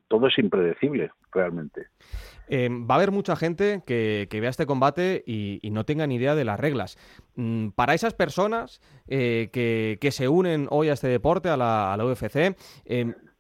todo 0.07 0.27
es 0.27 0.37
impredecible, 0.37 1.11
realmente. 1.31 1.87
Eh, 2.47 2.69
va 2.69 2.95
a 2.95 2.97
haber 2.99 3.11
mucha 3.11 3.35
gente 3.35 3.81
que, 3.87 4.27
vea 4.31 4.51
este 4.51 4.67
combate 4.67 5.23
y, 5.25 5.59
no 5.71 5.83
tenga 5.83 6.05
ni 6.05 6.15
idea 6.15 6.35
de 6.35 6.45
las 6.45 6.59
reglas. 6.59 6.97
Mm, 7.35 7.69
para 7.69 7.95
esas 7.95 8.13
personas 8.13 8.81
eh, 9.07 9.49
que, 9.51 10.11
se 10.11 10.27
unen 10.29 10.67
hoy 10.69 10.89
a 10.89 10.93
este 10.93 11.07
deporte, 11.07 11.49
a 11.49 11.57
la, 11.57 11.97
UFC, 12.05 12.55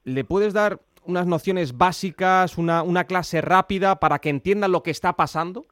¿le 0.05 0.23
puedes 0.23 0.53
dar 0.53 0.81
unas 1.05 1.27
nociones 1.27 1.77
básicas, 1.77 2.57
una, 2.57 2.81
una 2.81 3.03
clase 3.03 3.41
rápida 3.41 3.99
para 3.99 4.17
que 4.17 4.29
entiendan 4.29 4.71
lo 4.71 4.81
que 4.81 4.91
está 4.91 5.13
pasando? 5.13 5.67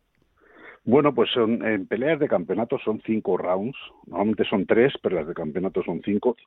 Bueno, 0.85 1.15
pues 1.15 1.31
son, 1.31 1.65
en 1.65 1.87
peleas 1.87 2.19
de 2.19 2.27
campeonato 2.27 2.77
son 2.77 3.01
cinco 3.05 3.37
rounds. 3.37 3.75
Normalmente 4.05 4.45
son 4.45 4.67
tres, 4.67 4.93
pero 5.01 5.15
las 5.15 5.27
de 5.27 5.33
campeonato 5.33 5.83
son 5.83 6.01
cinco. 6.03 6.37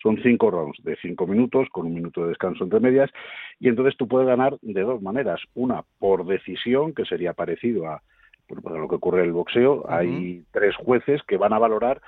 Son 0.00 0.16
cinco 0.22 0.52
rounds 0.52 0.78
de 0.84 0.96
cinco 1.02 1.26
minutos 1.26 1.68
con 1.72 1.86
un 1.86 1.94
minuto 1.94 2.22
de 2.22 2.28
descanso 2.28 2.62
entre 2.62 2.78
medias. 2.78 3.10
Y 3.58 3.68
entonces 3.68 3.96
tú 3.96 4.06
puedes 4.06 4.28
ganar 4.28 4.56
de 4.62 4.82
dos 4.82 5.02
maneras. 5.02 5.40
Una 5.54 5.82
por 5.98 6.24
decisión, 6.26 6.94
que 6.94 7.04
sería 7.04 7.32
parecido 7.32 7.88
a, 7.88 8.00
pues 8.46 8.62
lo 8.62 8.86
que 8.86 8.94
ocurre 8.94 9.22
en 9.22 9.26
el 9.26 9.32
boxeo. 9.32 9.84
Hay 9.90 10.44
tres 10.52 10.76
jueces 10.76 11.20
que 11.24 11.36
van 11.36 11.52
a 11.52 11.58
valorar 11.58 12.00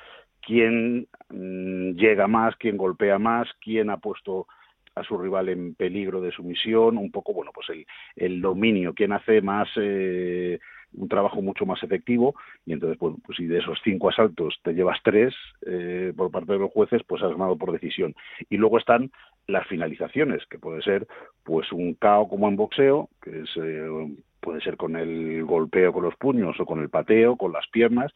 quién 0.43 1.09
mm, 1.29 1.97
llega 1.97 2.29
más, 2.29 2.55
quién 2.55 2.77
golpea 2.77 3.19
más, 3.19 3.49
quién 3.61 3.91
ha 3.91 3.97
puesto 3.97 4.47
a 4.95 5.03
su 5.03 5.19
rival 5.19 5.49
en 5.49 5.75
peligro 5.75 6.21
de 6.21 6.31
sumisión, 6.33 6.99
un 6.99 7.11
poco, 7.11 7.33
bueno, 7.33 7.53
pues 7.55 7.69
el, 7.71 7.87
el 8.17 8.41
dominio, 8.41 8.95
quién 8.95 9.13
hace 9.13 9.41
más 9.41 9.69
eh, 9.77 10.59
un 10.95 11.09
trabajo 11.09 11.41
mucho 11.43 11.67
más 11.67 11.83
efectivo 11.83 12.35
y 12.67 12.73
entonces 12.73 12.99
pues, 12.99 13.15
si 13.37 13.47
de 13.47 13.59
esos 13.59 13.79
cinco 13.85 14.09
asaltos 14.09 14.59
te 14.63 14.73
llevas 14.73 14.99
tres 15.03 15.35
eh, 15.67 16.13
por 16.17 16.31
parte 16.31 16.53
de 16.53 16.59
los 16.59 16.73
jueces 16.73 17.03
pues 17.07 17.23
has 17.23 17.33
ganado 17.33 17.57
por 17.57 17.73
decisión. 17.73 18.15
Y 18.49 18.57
luego 18.57 18.79
están 18.79 19.11
las 19.47 19.67
finalizaciones, 19.67 20.45
que 20.47 20.59
puede 20.59 20.83
ser 20.83 21.07
pues 21.45 21.71
un 21.73 21.95
KO 21.95 22.29
como 22.29 22.49
en 22.49 22.57
boxeo, 22.57 23.09
que 23.23 23.41
es, 23.41 23.51
eh, 23.57 23.89
puede 24.41 24.61
ser 24.61 24.77
con 24.77 24.97
el 24.97 25.45
golpeo 25.45 25.93
con 25.93 26.05
los 26.05 26.17
puños 26.17 26.59
o 26.59 26.67
con 26.67 26.81
el 26.81 26.89
pateo, 26.89 27.37
con 27.37 27.53
las 27.53 27.67
piernas, 27.69 28.13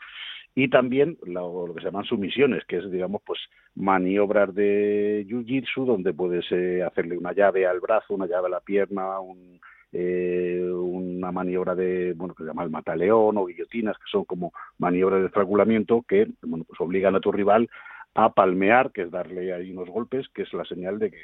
y 0.54 0.69
también 0.69 1.19
lo, 1.26 1.73
que 1.75 1.81
se 1.81 1.87
llaman 1.87 2.04
sumisiones, 2.04 2.64
que 2.66 2.76
es, 2.76 2.90
digamos, 2.90 3.23
pues 3.26 3.40
maniobras 3.75 4.54
de 4.54 5.26
jiu-jitsu, 5.28 5.85
donde 5.85 6.14
puedes 6.14 6.45
eh, 6.52 6.83
hacerle 6.85 7.19
una 7.19 7.33
llave 7.33 7.66
al 7.66 7.81
brazo, 7.81 8.14
una 8.14 8.26
llave 8.26 8.47
a 8.47 8.50
la 8.50 8.61
pierna, 8.61 9.19
un, 9.19 9.61
eh, 9.97 10.61
una 10.73 11.31
maniobra 11.31 11.77
de, 11.77 12.15
bueno, 12.15 12.35
que 12.35 12.43
se 12.43 12.49
llama 12.49 12.65
el 12.65 12.71
mataleón 12.71 13.39
o 13.39 13.47
guillotinas, 13.47 13.97
que 13.97 14.11
son 14.11 14.25
como 14.25 14.53
maniobras 14.79 15.21
de 15.21 15.27
estrangulamiento 15.27 16.05
que, 16.09 16.27
bueno, 16.43 16.65
pues 16.65 16.81
obligan 16.81 17.15
a 17.15 17.21
tu 17.21 17.31
rival 17.31 17.71
a 18.15 18.33
palmear, 18.33 18.91
que 18.91 19.03
es 19.03 19.11
darle 19.13 19.53
ahí 19.53 19.71
unos 19.71 19.89
golpes, 19.89 20.29
que 20.35 20.43
es 20.43 20.53
la 20.53 20.65
señal 20.65 20.99
de 20.99 21.13
que, 21.13 21.19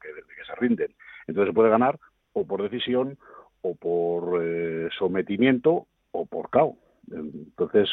que, 0.00 0.44
se 0.46 0.54
rinden. 0.54 0.94
Entonces 1.26 1.50
se 1.50 1.54
puede 1.54 1.70
ganar 1.70 1.98
o 2.32 2.46
por 2.46 2.62
decisión, 2.62 3.18
o 3.60 3.74
por 3.74 4.40
eh, 4.42 4.88
sometimiento, 4.98 5.86
o 6.12 6.24
por 6.24 6.48
KO. 6.50 6.76
Entonces, 7.10 7.88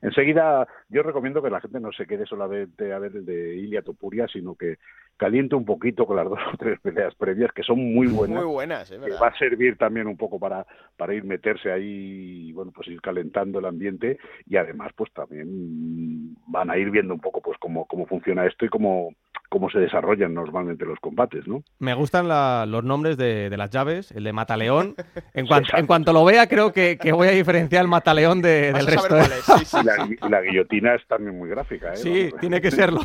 enseguida 0.00 0.66
yo 0.88 1.02
recomiendo 1.02 1.42
que 1.42 1.50
la 1.50 1.60
gente 1.60 1.80
no 1.80 1.92
se 1.92 2.06
quede 2.06 2.26
solamente 2.26 2.92
a 2.92 2.98
ver 2.98 3.16
el 3.16 3.26
de 3.26 3.56
Ilia 3.56 3.82
Topuria, 3.82 4.28
sino 4.28 4.54
que 4.54 4.78
caliente 5.16 5.54
un 5.54 5.64
poquito 5.64 6.06
con 6.06 6.16
las 6.16 6.24
dos 6.28 6.38
o 6.52 6.56
tres 6.56 6.80
peleas 6.80 7.14
previas, 7.14 7.52
que 7.52 7.62
son 7.62 7.78
muy 7.78 8.06
buenas. 8.06 8.42
Muy 8.42 8.52
buenas, 8.52 8.90
es 8.90 9.00
va 9.00 9.28
a 9.28 9.38
servir 9.38 9.76
también 9.76 10.06
un 10.06 10.16
poco 10.16 10.38
para, 10.38 10.66
para 10.96 11.14
ir 11.14 11.24
meterse 11.24 11.70
ahí 11.70 12.48
y, 12.48 12.52
bueno, 12.52 12.72
pues 12.72 12.88
ir 12.88 13.00
calentando 13.00 13.58
el 13.58 13.66
ambiente 13.66 14.18
y 14.46 14.56
además, 14.56 14.92
pues 14.96 15.12
también 15.12 16.34
van 16.46 16.70
a 16.70 16.78
ir 16.78 16.90
viendo 16.90 17.14
un 17.14 17.20
poco, 17.20 17.40
pues 17.40 17.58
cómo, 17.58 17.86
cómo 17.86 18.06
funciona 18.06 18.46
esto 18.46 18.64
y 18.64 18.68
cómo, 18.68 19.14
cómo 19.54 19.70
se 19.70 19.78
desarrollan 19.78 20.34
normalmente 20.34 20.84
los 20.84 20.98
combates, 20.98 21.46
¿no? 21.46 21.62
Me 21.78 21.94
gustan 21.94 22.26
los 22.26 22.82
nombres 22.82 23.16
de, 23.16 23.56
las 23.56 23.70
llaves, 23.70 24.10
el 24.10 24.24
de 24.24 24.32
Mataleón. 24.32 24.96
En, 25.32 25.46
cuanto, 25.46 25.76
en 25.76 25.86
cuanto 25.86 26.12
lo 26.12 26.24
vea, 26.24 26.48
creo 26.48 26.72
que, 26.72 26.98
voy 27.12 27.28
a 27.28 27.32
diferenciar 27.32 27.82
el 27.82 27.88
Mataleón 27.88 28.42
del 28.42 28.84
resto. 28.84 29.16
Y, 29.16 30.28
la, 30.28 30.40
guillotina 30.40 30.96
es 30.96 31.06
también 31.06 31.38
muy 31.38 31.48
gráfica, 31.48 31.92
¿eh? 31.92 31.96
Sí, 31.96 32.30
tiene 32.40 32.60
que 32.60 32.72
serlo. 32.72 33.00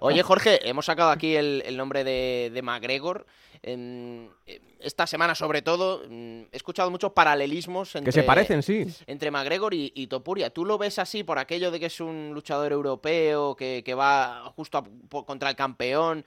Oye, 0.00 0.22
Jorge, 0.22 0.68
hemos 0.68 0.86
sacado 0.86 1.10
aquí 1.10 1.34
el, 1.34 1.76
nombre 1.76 2.04
de, 2.04 2.50
de 2.52 2.62
McGregor. 2.62 3.26
En, 3.62 4.30
esta 4.80 5.06
semana, 5.06 5.34
sobre 5.34 5.60
todo, 5.60 6.02
mm, 6.08 6.42
he 6.50 6.56
escuchado 6.56 6.90
muchos 6.90 7.12
paralelismos 7.12 7.94
entre, 7.94 8.08
que 8.08 8.12
se 8.12 8.22
parecen, 8.22 8.62
sí. 8.62 8.86
entre 9.06 9.30
McGregor 9.30 9.74
y, 9.74 10.06
Topuria. 10.06 10.50
¿Tú 10.50 10.64
lo 10.64 10.78
ves 10.78 10.98
así 10.98 11.24
por 11.24 11.38
aquello 11.38 11.70
de 11.70 11.78
que 11.78 11.86
es 11.86 12.00
un 12.00 12.30
luchador 12.32 12.72
europeo 12.72 13.54
que, 13.54 13.94
va 13.94 14.44
justo 14.56 14.86
contra 15.26 15.50
el 15.50 15.56
campeón? 15.56 16.24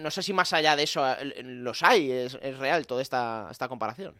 No 0.00 0.10
sé 0.10 0.22
si 0.22 0.32
más 0.32 0.52
allá 0.52 0.74
de 0.74 0.84
eso 0.84 1.04
los 1.44 1.82
hay, 1.82 2.10
es, 2.10 2.58
real 2.58 2.86
toda 2.86 3.02
esta, 3.02 3.48
esta 3.50 3.68
comparación. 3.68 4.14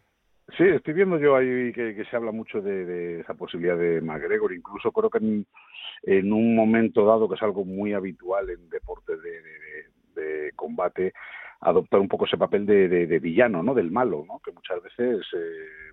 Sí, 0.56 0.62
estoy 0.62 0.94
viendo 0.94 1.18
yo 1.18 1.34
ahí 1.34 1.72
que, 1.72 2.04
se 2.08 2.16
habla 2.16 2.30
mucho 2.30 2.60
de, 2.60 3.20
esa 3.20 3.34
posibilidad 3.34 3.76
de 3.76 4.00
McGregor. 4.00 4.52
Incluso 4.52 4.92
creo 4.92 5.10
que 5.10 5.18
en, 5.18 6.32
un 6.32 6.54
momento 6.54 7.04
dado, 7.04 7.28
que 7.28 7.34
es 7.34 7.42
algo 7.42 7.64
muy 7.64 7.94
habitual 7.94 8.50
en 8.50 8.68
deportes 8.70 9.18
de 9.20 10.52
combate, 10.54 11.12
adoptar 11.60 12.00
un 12.00 12.08
poco 12.08 12.26
ese 12.26 12.36
papel 12.36 12.66
de, 12.66 12.88
de, 12.88 13.18
villano, 13.18 13.62
¿no? 13.62 13.74
Del 13.74 13.90
malo, 13.90 14.24
¿no? 14.26 14.40
Que 14.40 14.52
muchas 14.52 14.82
veces 14.82 15.26
eh, 15.34 15.92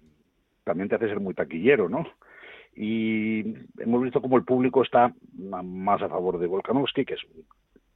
también 0.63 0.89
te 0.89 0.95
hace 0.95 1.07
ser 1.07 1.19
muy 1.19 1.33
taquillero, 1.33 1.89
¿no? 1.89 2.05
Y 2.75 3.55
hemos 3.79 4.01
visto 4.01 4.21
como 4.21 4.37
el 4.37 4.43
público 4.43 4.81
está 4.81 5.13
más 5.37 6.01
a 6.01 6.09
favor 6.09 6.39
de 6.39 6.47
Volkanovski, 6.47 7.05
que 7.05 7.13
es 7.13 7.21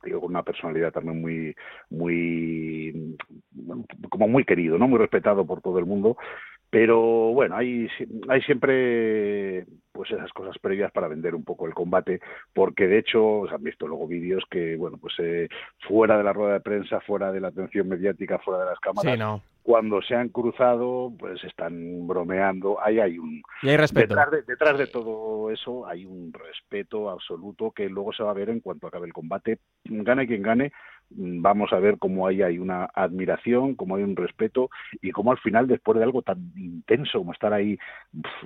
digo, 0.03 0.21
con 0.21 0.29
una 0.29 0.43
personalidad 0.43 0.91
también 0.91 1.21
muy, 1.21 1.55
muy, 1.89 3.17
como 4.09 4.27
muy 4.27 4.45
querido, 4.45 4.77
¿no? 4.77 4.87
Muy 4.87 4.99
respetado 4.99 5.45
por 5.45 5.61
todo 5.61 5.79
el 5.79 5.85
mundo, 5.85 6.17
pero 6.69 6.99
bueno, 7.33 7.55
hay, 7.55 7.87
hay 8.27 8.41
siempre 8.41 9.65
pues 9.91 10.11
esas 10.11 10.31
cosas 10.31 10.55
previas 10.59 10.91
para 10.91 11.07
vender 11.07 11.33
un 11.33 11.43
poco 11.43 11.65
el 11.65 11.73
combate, 11.73 12.19
porque 12.53 12.87
de 12.87 12.99
hecho 12.99 13.45
se 13.49 13.55
han 13.55 13.63
visto 13.63 13.87
luego 13.87 14.07
vídeos 14.07 14.43
que, 14.49 14.75
bueno, 14.75 14.97
pues 14.97 15.15
eh, 15.17 15.49
fuera 15.87 16.17
de 16.17 16.23
la 16.23 16.33
rueda 16.33 16.53
de 16.53 16.59
prensa, 16.59 16.99
fuera 17.01 17.31
de 17.31 17.39
la 17.39 17.47
atención 17.47 17.87
mediática, 17.87 18.37
fuera 18.37 18.63
de 18.63 18.69
las 18.69 18.79
cámaras, 18.79 19.41
cuando 19.67 20.01
se 20.01 20.15
han 20.15 20.29
cruzado, 20.29 21.11
pues 21.19 21.43
están 21.43 22.07
bromeando. 22.07 22.81
Ahí 22.81 23.01
hay 23.01 23.19
un... 23.19 23.41
Y 23.61 23.67
hay 23.67 23.75
respeto. 23.75 24.15
Detrás 24.15 24.31
de, 24.31 24.41
detrás 24.43 24.77
de 24.77 24.87
todo 24.87 25.51
eso 25.51 25.85
hay 25.85 26.05
un 26.05 26.31
respeto 26.31 27.09
absoluto 27.09 27.71
que 27.71 27.89
luego 27.89 28.13
se 28.13 28.23
va 28.23 28.31
a 28.31 28.33
ver 28.33 28.49
en 28.49 28.61
cuanto 28.61 28.87
acabe 28.87 29.07
el 29.07 29.13
combate. 29.13 29.59
Gane 29.83 30.25
quien 30.25 30.41
gane, 30.41 30.71
vamos 31.09 31.71
a 31.73 31.79
ver 31.79 31.97
cómo 31.97 32.27
ahí 32.27 32.41
hay 32.41 32.59
una 32.59 32.85
admiración, 32.93 33.75
cómo 33.75 33.95
hay 33.95 34.03
un 34.03 34.15
respeto 34.15 34.69
y 35.01 35.11
cómo 35.11 35.31
al 35.31 35.37
final, 35.39 35.67
después 35.67 35.97
de 35.97 36.03
algo 36.03 36.21
tan 36.21 36.51
intenso 36.55 37.19
como 37.19 37.33
estar 37.33 37.53
ahí 37.53 37.77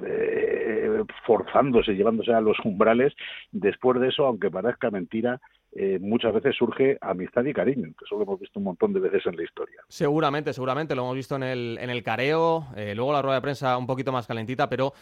eh, 0.06 1.04
forzándose, 1.26 1.94
llevándose 1.94 2.34
a 2.34 2.42
los 2.42 2.58
umbrales, 2.64 3.14
después 3.52 4.00
de 4.00 4.10
eso, 4.10 4.26
aunque 4.26 4.52
parezca 4.52 4.92
mentira, 4.92 5.40
eh, 5.74 6.00
muchas 6.00 6.34
veces 6.34 6.56
surge 6.56 6.98
amistad 7.02 7.46
y 7.46 7.54
cariño, 7.54 7.90
que 7.98 8.06
eso 8.06 8.16
lo 8.16 8.24
hemos 8.24 8.40
visto 8.40 8.60
un 8.60 8.66
montón 8.66 8.94
de 8.94 9.00
veces 9.00 9.26
en 9.26 9.38
la 9.38 9.44
historia. 9.44 9.82
Seguramente, 9.88 10.54
seguramente, 10.54 10.96
lo 10.96 11.04
hemos 11.04 11.16
visto 11.16 11.36
en 11.36 11.44
el, 11.44 11.78
en 11.80 11.90
el 11.90 12.04
careo, 12.04 12.68
eh, 12.76 12.94
luego 12.96 13.14
la 13.14 13.22
rueda 13.22 13.36
de 13.36 13.42
prensa 13.42 13.78
un 13.78 13.88
poquito 13.88 14.12
más 14.12 14.28
calentita, 14.28 14.70
pero 14.70 14.94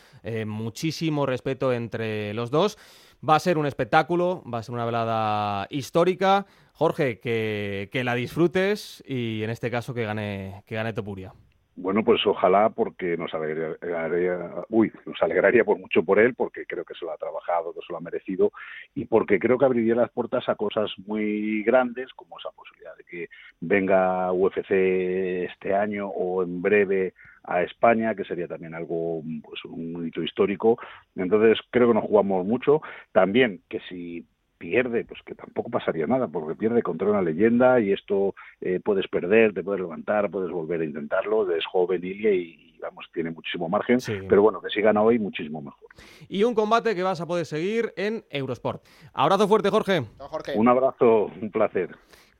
muchísimo 0.45 1.25
respeto 1.25 1.73
entre 1.73 2.33
los 2.33 2.51
dos. 2.51 2.77
Va 3.27 3.35
a 3.35 3.39
ser 3.39 3.57
un 3.57 3.65
espectáculo, 3.65 4.43
va 4.51 4.59
a 4.59 4.63
ser 4.63 4.75
una 4.75 4.85
velada 4.85 5.67
histórica. 5.69 6.45
Jorge, 6.73 7.19
que, 7.19 8.01
la 8.03 8.15
disfrutes 8.15 9.03
y 9.05 9.43
en 9.43 9.49
este 9.49 9.69
caso 9.69 9.93
que 9.93 10.05
gane, 10.05 10.63
que 10.65 10.75
gane 10.75 10.93
Topuria. 10.93 11.33
Bueno, 11.81 12.03
pues 12.03 12.19
ojalá 12.27 12.69
porque 12.71 13.15
nos 13.15 13.33
alegraría, 13.33 14.51
uy, 14.67 14.91
nos 15.05 15.21
alegraría 15.21 15.63
por 15.63 15.79
mucho 15.79 16.03
por 16.03 16.19
él, 16.19 16.36
porque 16.36 16.65
creo 16.65 16.83
que 16.83 16.93
se 16.93 17.05
lo 17.05 17.12
ha 17.12 17.17
trabajado, 17.17 17.74
que 17.74 17.79
se 17.79 17.93
lo 17.93 17.98
ha 17.98 18.01
merecido, 18.01 18.51
y 18.95 19.05
porque 19.05 19.39
creo 19.39 19.57
que 19.57 19.63
abriría 19.63 19.95
las 19.95 20.12
puertas 20.12 20.50
a 20.50 20.55
cosas 20.55 20.91
muy 21.07 21.63
grandes, 21.63 22.12
como 22.15 22.38
esa 22.38 22.51
posibilidad 22.51 22.98
de 22.98 23.05
que 23.05 23.29
venga 23.62 24.29
UFC 24.33 24.71
este 25.50 25.74
año 25.74 26.09
o 26.09 26.43
en 26.43 26.62
breve 26.62 27.13
a 27.45 27.63
España, 27.63 28.13
que 28.13 28.25
sería 28.25 28.50
también 28.50 28.75
algo, 28.75 29.24
pues 29.41 29.63
un 29.63 30.05
hito 30.05 30.21
histórico. 30.21 30.77
Entonces 31.15 31.59
creo 31.71 31.88
que 31.88 31.93
nos 31.93 32.03
jugamos 32.03 32.45
mucho. 32.45 32.81
También 33.13 33.62
que 33.69 33.79
si 33.88 34.25
pierde, 34.60 35.06
pues 35.06 35.22
que 35.25 35.34
tampoco 35.34 35.72
pasaría 35.72 36.06
nada, 36.06 36.28
porque 36.28 36.54
pierde 36.54 36.84
contra 36.84 37.10
una 37.10 37.22
leyenda 37.22 37.80
y 37.80 37.94
esto 37.94 38.36
eh, 38.62 38.80
puedes 38.84 39.08
perder, 39.08 39.54
te 39.54 39.63
puedes 39.63 39.82
levantar, 39.82 40.30
puedes 40.30 40.51
volver 40.51 40.82
a 40.82 40.86
intentarlo, 40.86 41.50
es 41.51 41.66
joven 41.66 42.04
Ilia 42.04 42.32
y, 42.32 42.78
vamos, 42.80 43.06
tiene 43.13 43.32
muchísimo 43.32 43.68
margen, 43.68 43.98
pero 44.28 44.42
bueno, 44.42 44.62
que 44.62 44.70
si 44.70 44.82
gana 44.82 45.01
hoy, 45.01 45.18
muchísimo 45.18 45.62
mejor. 45.62 45.89
Y 46.28 46.44
un 46.44 46.54
combate 46.54 46.96
que 46.96 47.04
vas 47.04 47.20
a 47.22 47.25
poder 47.25 47.46
seguir 47.46 47.94
en 47.98 48.24
Eurosport. 48.30 48.84
Abrazo 49.13 49.48
fuerte, 49.48 49.70
Jorge. 49.70 50.04
Un 50.56 50.68
abrazo, 50.68 51.32
un 51.42 51.50
placer. 51.51 51.96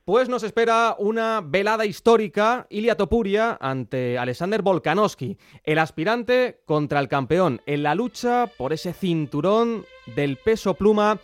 Pues 0.06 0.28
nos 0.28 0.44
espera 0.44 0.96
una 0.98 1.42
velada 1.46 1.86
histórica, 1.86 2.66
Ilia 2.70 2.96
Topuria 2.96 3.58
ante 3.62 4.18
Alexander 4.18 4.62
Volkanovski, 4.62 5.38
el 5.64 5.78
aspirante 5.78 6.62
contra 6.66 7.00
el 7.00 7.08
campeón 7.08 7.62
en 7.66 7.84
la 7.84 7.96
lucha 7.96 8.48
por 8.58 8.74
ese 8.74 8.92
cinturón 8.94 9.86
del 10.16 10.38
peso 10.38 10.74
pluma 10.74 11.20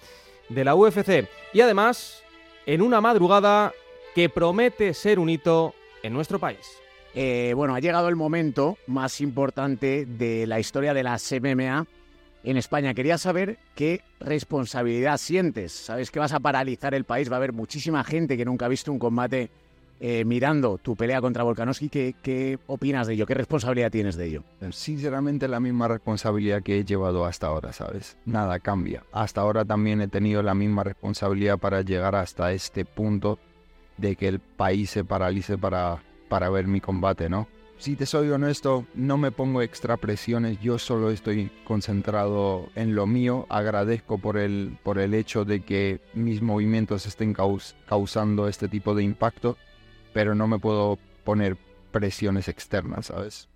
de 0.49 0.63
la 0.63 0.75
UFC 0.75 1.27
y 1.53 1.61
además 1.61 2.23
en 2.65 2.81
una 2.81 3.01
madrugada 3.01 3.73
que 4.13 4.29
promete 4.29 4.93
ser 4.93 5.19
un 5.19 5.29
hito 5.29 5.73
en 6.03 6.13
nuestro 6.13 6.39
país. 6.39 6.65
Eh, 7.13 7.53
bueno, 7.55 7.75
ha 7.75 7.79
llegado 7.79 8.09
el 8.09 8.15
momento 8.15 8.77
más 8.87 9.21
importante 9.21 10.05
de 10.05 10.45
la 10.47 10.59
historia 10.59 10.93
de 10.93 11.03
la 11.03 11.17
MMA 11.17 11.87
en 12.43 12.57
España. 12.57 12.93
Quería 12.93 13.17
saber 13.17 13.57
qué 13.73 14.01
responsabilidad 14.19 15.17
sientes. 15.17 15.71
Sabes 15.71 16.11
que 16.11 16.19
vas 16.19 16.33
a 16.33 16.39
paralizar 16.39 16.93
el 16.93 17.05
país, 17.05 17.29
va 17.29 17.35
a 17.35 17.37
haber 17.37 17.53
muchísima 17.53 18.03
gente 18.03 18.37
que 18.37 18.45
nunca 18.45 18.65
ha 18.65 18.69
visto 18.69 18.91
un 18.91 18.99
combate 18.99 19.49
eh, 19.99 20.25
mirando 20.25 20.77
tu 20.77 20.95
pelea 20.95 21.21
contra 21.21 21.43
Volkanovski, 21.43 21.89
¿qué, 21.89 22.59
opinas 22.67 23.07
de 23.07 23.13
ello? 23.13 23.25
¿Qué 23.25 23.33
responsabilidad 23.33 23.91
tienes 23.91 24.15
de 24.17 24.25
ello? 24.25 24.43
Sinceramente 24.71 25.47
la 25.47 25.59
misma 25.59 25.87
responsabilidad 25.87 26.63
que 26.63 26.79
he 26.79 26.85
llevado 26.85 27.25
hasta 27.25 27.47
ahora, 27.47 27.71
¿sabes? 27.71 28.17
Nada 28.25 28.59
cambia. 28.59 29.03
Hasta 29.11 29.41
ahora 29.41 29.63
también 29.63 30.01
he 30.01 30.07
tenido 30.07 30.43
la 30.43 30.53
misma 30.53 30.83
responsabilidad 30.83 31.57
para 31.57 31.81
llegar 31.81 32.15
hasta 32.15 32.51
este 32.51 32.83
punto 32.83 33.39
de 33.97 34.15
que 34.15 34.27
el 34.27 34.39
país 34.39 34.89
se 34.89 35.05
paralice 35.05 35.57
para, 35.57 36.03
para 36.27 36.49
ver 36.49 36.67
mi 36.67 36.81
combate, 36.81 37.29
¿no? 37.29 37.47
Si 37.77 37.95
te 37.95 38.05
soy 38.05 38.29
honesto, 38.29 38.85
no 38.95 39.17
me 39.17 39.31
pongo 39.31 39.61
extra 39.61 39.97
presiones, 39.97 40.59
yo 40.61 40.79
solo 40.79 41.11
estoy 41.11 41.51
concentrado 41.65 42.69
en 42.75 42.95
lo 42.95 43.05
mío, 43.05 43.45
agradezco 43.49 44.17
por 44.17 44.37
el, 44.37 44.77
por 44.81 44.97
el 44.97 45.13
hecho 45.13 45.43
de 45.43 45.59
que 45.59 45.99
mis 46.13 46.41
movimientos 46.41 47.05
estén 47.05 47.33
causando 47.33 48.47
este 48.47 48.69
tipo 48.69 48.95
de 48.95 49.03
impacto 49.03 49.57
pero 50.15 50.33
no 50.33 50.47
me 50.47 50.59
puedo 50.59 50.97
poner 51.25 51.57
presiones 51.91 52.47
externas, 52.47 53.07
¿sabes? 53.07 53.49